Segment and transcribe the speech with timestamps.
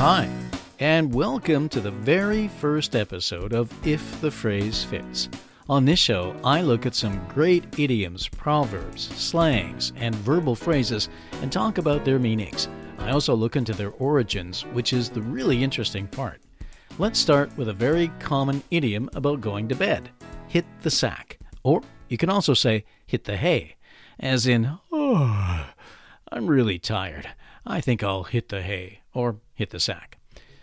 [0.00, 0.30] Hi,
[0.78, 5.28] and welcome to the very first episode of If the Phrase Fits.
[5.68, 11.10] On this show, I look at some great idioms, proverbs, slangs, and verbal phrases
[11.42, 12.66] and talk about their meanings.
[12.96, 16.40] I also look into their origins, which is the really interesting part.
[16.98, 20.08] Let's start with a very common idiom about going to bed
[20.48, 21.38] hit the sack.
[21.62, 23.76] Or you can also say hit the hay,
[24.18, 25.66] as in, oh,
[26.32, 27.34] I'm really tired.
[27.66, 30.18] I think I'll hit the hay, or hit the sack.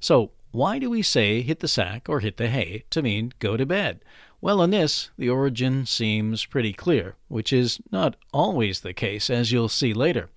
[0.00, 3.56] So, why do we say hit the sack or hit the hay to mean go
[3.56, 4.00] to bed?
[4.40, 9.52] Well, in this, the origin seems pretty clear, which is not always the case, as
[9.52, 10.30] you'll see later.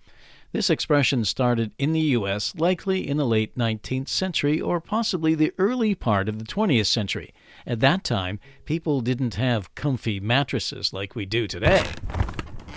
[0.52, 2.54] This expression started in the U.S.
[2.56, 7.34] likely in the late 19th century or possibly the early part of the 20th century.
[7.66, 11.84] At that time, people didn't have comfy mattresses like we do today.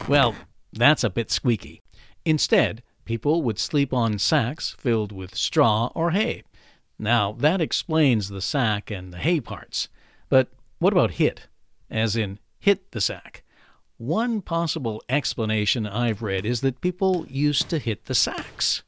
[0.09, 0.35] Well,
[0.73, 1.83] that's a bit squeaky.
[2.25, 6.43] Instead, people would sleep on sacks filled with straw or hay.
[6.99, 9.89] Now, that explains the sack and the hay parts.
[10.29, 11.49] But what about hit?
[11.91, 13.43] As in, hit the sack.
[13.97, 18.83] One possible explanation I've read is that people used to hit the sacks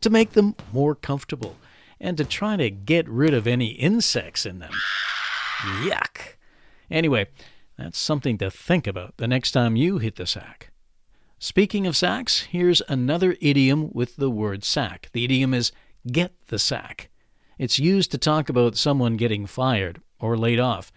[0.00, 1.56] to make them more comfortable
[2.00, 4.72] and to try to get rid of any insects in them.
[5.82, 6.34] Yuck!
[6.90, 7.26] Anyway,
[7.78, 10.70] that's something to think about the next time you hit the sack.
[11.44, 15.10] Speaking of sacks, here's another idiom with the word sack.
[15.12, 15.72] The idiom is
[16.10, 17.10] get the sack.
[17.58, 20.90] It's used to talk about someone getting fired or laid off.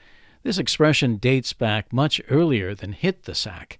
[0.44, 3.78] This expression dates back much earlier than hit the sack.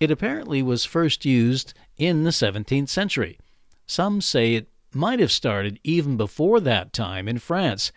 [0.00, 3.38] It apparently was first used in the 17th century.
[3.86, 7.92] Some say it might have started even before that time in France.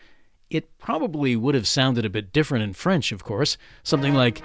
[0.50, 4.42] It probably would have sounded a bit different in French, of course, something like,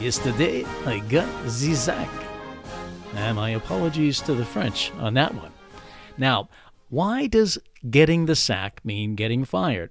[0.00, 2.29] Yesterday I got the sack.
[3.14, 5.52] And my apologies to the French on that one.
[6.16, 6.48] Now,
[6.88, 7.58] why does
[7.88, 9.90] getting the sack mean getting fired?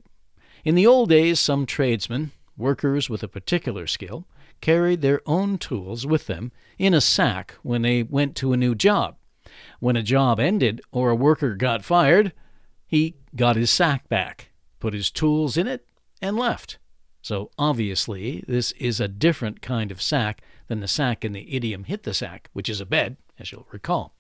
[0.64, 4.26] In the old days, some tradesmen, workers with a particular skill,
[4.62, 8.76] carried their own tools with them in a sack when they went to a new
[8.76, 9.16] job.
[9.80, 12.34] When a job ended or a worker got fired,
[12.86, 14.50] he got his sack back,
[14.80, 15.86] put his tools in it,
[16.22, 16.78] and left.
[17.22, 21.84] So obviously, this is a different kind of sack than the sack in the idiom
[21.84, 24.14] hit the sack, which is a bed, as you'll recall.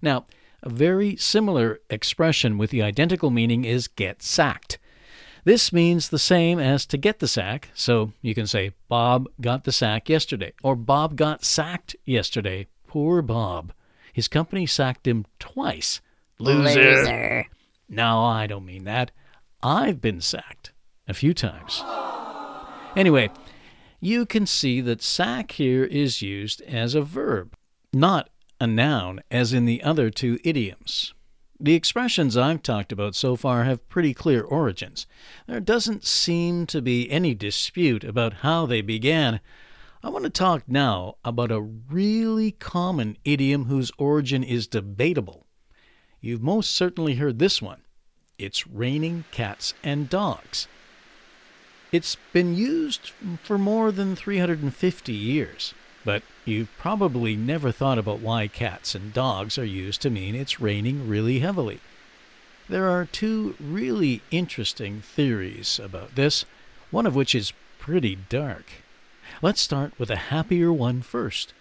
[0.00, 0.24] Now,
[0.62, 4.78] a very similar expression with the identical meaning is get sacked.
[5.44, 9.64] This means the same as to get the sack, so you can say Bob got
[9.64, 12.66] the sack yesterday, or Bob got sacked yesterday.
[12.88, 13.72] Poor Bob.
[14.12, 16.00] His company sacked him twice.
[16.38, 16.80] Loser.
[16.80, 17.46] Loser.
[17.88, 19.10] No, I don't mean that.
[19.62, 20.72] I've been sacked
[21.06, 21.82] a few times.
[22.96, 23.30] Anyway,
[24.00, 27.56] you can see that sack here is used as a verb,
[27.92, 28.30] not
[28.60, 31.14] a noun as in the other two idioms.
[31.58, 35.06] The expressions I've talked about so far have pretty clear origins.
[35.46, 39.40] There doesn't seem to be any dispute about how they began.
[40.02, 45.46] I want to talk now about a really common idiom whose origin is debatable.
[46.20, 47.82] You've most certainly heard this one
[48.38, 50.68] it's raining cats and dogs.
[51.92, 55.74] It's been used for more than 350 years.
[56.04, 60.60] But you've probably never thought about why cats and dogs are used to mean it's
[60.60, 61.80] raining really heavily.
[62.68, 66.44] There are two really interesting theories about this,
[66.92, 68.66] one of which is pretty dark.
[69.42, 71.52] Let's start with a happier one first.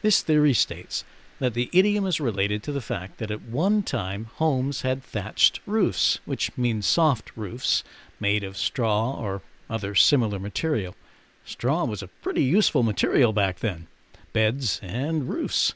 [0.00, 1.04] This theory states
[1.38, 5.60] that the idiom is related to the fact that at one time homes had thatched
[5.66, 7.84] roofs, which means soft roofs
[8.18, 10.94] made of straw or other similar material.
[11.44, 13.86] Straw was a pretty useful material back then
[14.32, 15.74] beds and roofs.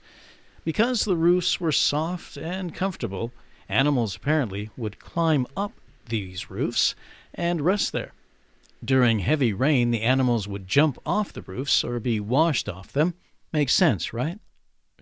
[0.64, 3.32] Because the roofs were soft and comfortable,
[3.68, 5.72] animals apparently would climb up
[6.08, 6.94] these roofs
[7.34, 8.12] and rest there.
[8.84, 13.14] During heavy rain, the animals would jump off the roofs or be washed off them.
[13.52, 14.38] Makes sense, right?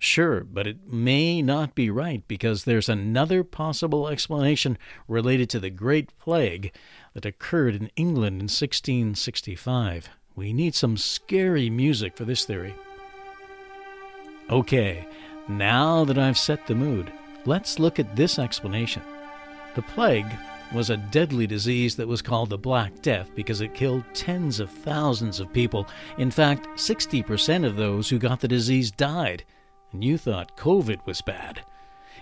[0.03, 5.69] Sure, but it may not be right because there's another possible explanation related to the
[5.69, 6.73] Great Plague
[7.13, 10.09] that occurred in England in 1665.
[10.35, 12.75] We need some scary music for this theory.
[14.49, 15.07] Okay,
[15.47, 17.09] now that I've set the mood,
[17.45, 19.03] let's look at this explanation.
[19.75, 20.27] The plague
[20.73, 24.69] was a deadly disease that was called the Black Death because it killed tens of
[24.69, 25.87] thousands of people.
[26.17, 29.45] In fact, 60% of those who got the disease died.
[29.93, 31.61] And you thought COVID was bad.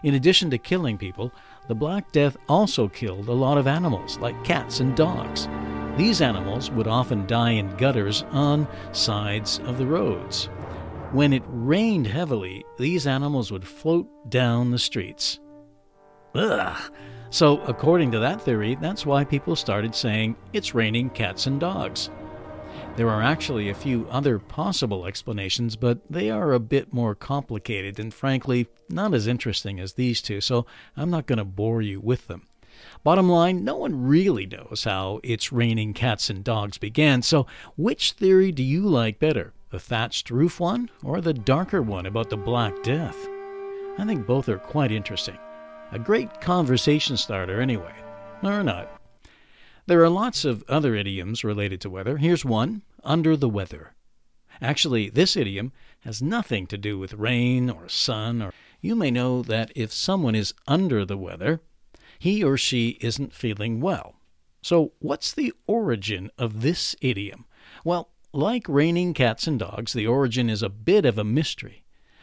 [0.03, 1.31] In addition to killing people,
[1.68, 5.47] the Black Death also killed a lot of animals, like cats and dogs.
[5.97, 10.45] These animals would often die in gutters on sides of the roads.
[11.12, 15.39] When it rained heavily, these animals would float down the streets.
[16.35, 16.91] Ugh.
[17.29, 22.09] So, according to that theory, that's why people started saying it's raining cats and dogs.
[22.97, 27.99] There are actually a few other possible explanations, but they are a bit more complicated
[27.99, 30.65] and frankly not as interesting as these two, so
[30.97, 32.47] I'm not going to bore you with them.
[33.03, 37.47] Bottom line, no one really knows how It's Raining Cats and Dogs began, so
[37.77, 39.53] which theory do you like better?
[39.69, 43.17] The thatched roof one or the darker one about the Black Death?
[43.97, 45.37] I think both are quite interesting.
[45.94, 47.94] A great conversation starter, anyway.
[48.44, 49.00] Or not.
[49.88, 52.18] There are lots of other idioms related to weather.
[52.18, 53.94] Here's one under the weather.
[54.62, 59.42] Actually, this idiom has nothing to do with rain or sun, or you may know
[59.42, 61.62] that if someone is under the weather,
[62.19, 64.16] he or she isn't feeling well.
[64.62, 67.45] So, what's the origin of this idiom?
[67.83, 71.81] Well, like raining cats and dogs, the origin is a bit of a mystery.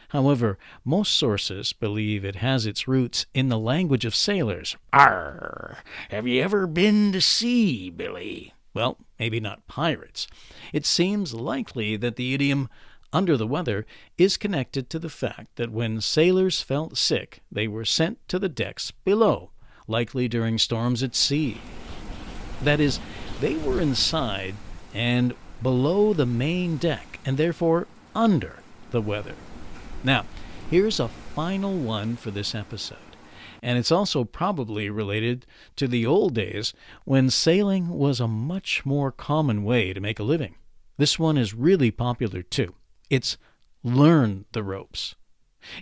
[0.09, 4.75] However, most sources believe it has its roots in the language of sailors.
[4.91, 5.77] Arr!
[6.09, 8.53] Have you ever been to sea, Billy?
[8.73, 10.27] Well, maybe not pirates.
[10.73, 12.69] It seems likely that the idiom
[13.11, 13.85] under the weather
[14.17, 18.49] is connected to the fact that when sailors felt sick, they were sent to the
[18.49, 19.51] decks below,
[19.87, 21.61] likely during storms at sea.
[22.63, 22.99] That is,
[23.41, 24.55] they were inside
[24.93, 28.59] and below the main deck, and therefore under
[28.91, 29.35] the weather.
[30.03, 30.25] Now,
[30.69, 32.97] here's a final one for this episode.
[33.61, 36.73] And it's also probably related to the old days
[37.03, 40.55] when sailing was a much more common way to make a living.
[40.97, 42.75] This one is really popular too.
[43.09, 43.37] It's
[43.83, 45.15] learn the ropes.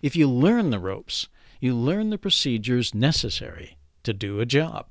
[0.01, 1.27] If you learn the ropes,
[1.59, 4.87] you learn the procedures necessary to do a job.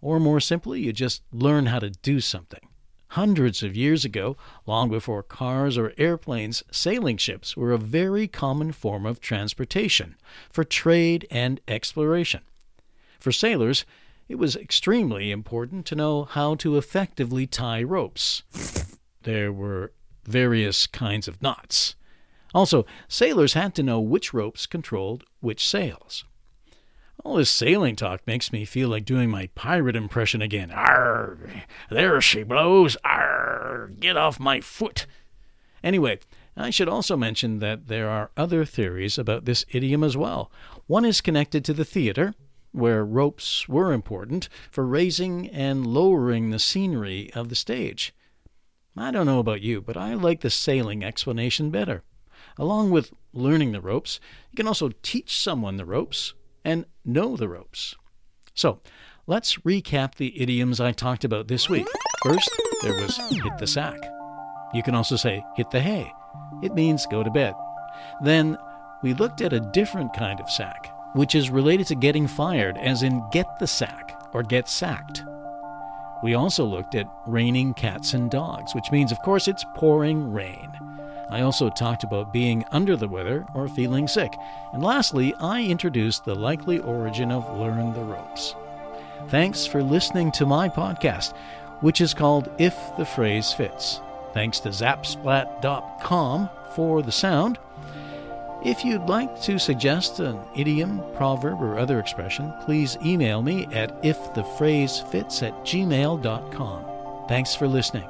[0.00, 2.67] Or more simply, you just learn how to do something.
[3.12, 8.70] Hundreds of years ago, long before cars or airplanes, sailing ships were a very common
[8.70, 10.14] form of transportation
[10.50, 12.42] for trade and exploration.
[13.18, 13.86] For sailors,
[14.28, 18.42] it was extremely important to know how to effectively tie ropes.
[19.22, 19.92] There were
[20.24, 21.96] various kinds of knots.
[22.54, 26.24] Also, sailors had to know which ropes controlled which sails.
[27.24, 30.70] All this sailing talk makes me feel like doing my pirate impression again.
[30.70, 31.38] Arr!
[31.90, 32.96] There she blows!
[33.04, 33.90] Arr!
[33.98, 35.06] Get off my foot!
[35.82, 36.20] Anyway,
[36.56, 40.50] I should also mention that there are other theories about this idiom as well.
[40.86, 42.34] One is connected to the theater,
[42.72, 48.14] where ropes were important for raising and lowering the scenery of the stage.
[48.96, 52.02] I don't know about you, but I like the sailing explanation better.
[52.56, 54.18] Along with learning the ropes,
[54.50, 56.34] you can also teach someone the ropes
[56.64, 57.94] and know the ropes.
[58.54, 58.80] So,
[59.26, 61.86] let's recap the idioms I talked about this week.
[62.24, 62.50] First,
[62.82, 63.98] there was hit the sack.
[64.74, 66.12] You can also say hit the hay.
[66.62, 67.54] It means go to bed.
[68.22, 68.58] Then,
[69.02, 73.02] we looked at a different kind of sack, which is related to getting fired, as
[73.02, 75.22] in get the sack or get sacked.
[76.22, 80.72] We also looked at raining cats and dogs, which means, of course, it's pouring rain.
[81.30, 84.34] I also talked about being under the weather or feeling sick.
[84.72, 88.54] And lastly, I introduced the likely origin of Learn the Ropes.
[89.28, 91.34] Thanks for listening to my podcast,
[91.80, 94.00] which is called If the Phrase Fits.
[94.32, 97.58] Thanks to zapsplat.com for the sound.
[98.64, 104.02] If you'd like to suggest an idiom, proverb, or other expression, please email me at
[104.02, 106.84] ifthephrasefits at gmail.com.
[107.28, 108.08] Thanks for listening.